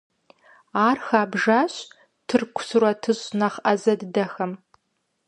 Ар 0.87 0.97
хабжащ 1.07 1.73
тырку 2.27 2.61
сурэтыщӀ 2.67 3.27
нэхъ 3.39 3.59
Ӏэзэ 3.63 3.93
дыдэхэм. 3.99 4.51